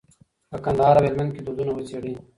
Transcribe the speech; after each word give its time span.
په 0.49 0.57
کندهار 0.63 0.95
او 0.97 1.05
هلمند 1.07 1.31
کې 1.35 1.41
دودونه 1.45 1.71
وڅېړئ. 1.73 2.13